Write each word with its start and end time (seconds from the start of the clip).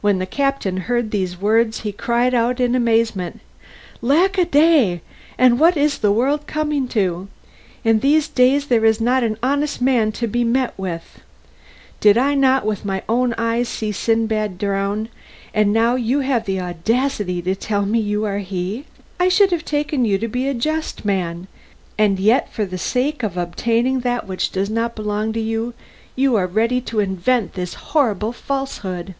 When 0.00 0.20
the 0.20 0.26
captain 0.26 0.76
heard 0.76 1.10
these 1.10 1.40
words 1.40 1.80
he 1.80 1.90
cried 1.90 2.32
out 2.32 2.60
in 2.60 2.76
amazement, 2.76 3.40
"Lackaday! 4.00 5.00
and 5.36 5.58
what 5.58 5.76
is 5.76 5.98
the 5.98 6.12
world 6.12 6.46
coming 6.46 6.86
to? 6.90 7.26
In 7.82 7.98
these 7.98 8.28
days 8.28 8.66
there 8.68 8.84
is 8.84 9.00
not 9.00 9.24
an 9.24 9.36
honest 9.42 9.82
man 9.82 10.12
to 10.12 10.28
be 10.28 10.44
met 10.44 10.72
with. 10.78 11.18
Did 11.98 12.16
I 12.16 12.36
not 12.36 12.64
with 12.64 12.84
my 12.84 13.02
own 13.08 13.34
eyes 13.36 13.68
see 13.68 13.90
Sindbad 13.90 14.56
drown, 14.56 15.08
and 15.52 15.72
now 15.72 15.96
you 15.96 16.20
have 16.20 16.44
the 16.44 16.60
audacity 16.60 17.42
to 17.42 17.56
tell 17.56 17.84
me 17.84 18.00
that 18.00 18.06
you 18.08 18.24
are 18.24 18.38
he! 18.38 18.84
I 19.18 19.28
should 19.28 19.50
have 19.50 19.64
taken 19.64 20.04
you 20.04 20.16
to 20.18 20.28
be 20.28 20.46
a 20.46 20.54
just 20.54 21.04
man, 21.04 21.48
and 21.98 22.20
yet 22.20 22.52
for 22.52 22.64
the 22.64 22.78
sake 22.78 23.24
of 23.24 23.36
obtaining 23.36 23.98
that 24.02 24.28
which 24.28 24.52
does 24.52 24.70
not 24.70 24.94
belong 24.94 25.32
to 25.32 25.40
you, 25.40 25.74
you 26.14 26.36
are 26.36 26.46
ready 26.46 26.80
to 26.82 27.00
invent 27.00 27.54
this 27.54 27.74
horrible 27.74 28.30
falsehood." 28.32 29.16